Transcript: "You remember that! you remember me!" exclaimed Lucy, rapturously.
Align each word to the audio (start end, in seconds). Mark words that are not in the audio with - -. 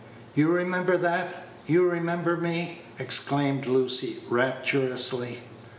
"You 0.33 0.51
remember 0.51 0.97
that! 0.97 1.45
you 1.67 1.87
remember 1.87 2.35
me!" 2.35 2.81
exclaimed 2.97 3.67
Lucy, 3.67 4.17
rapturously. 4.31 5.41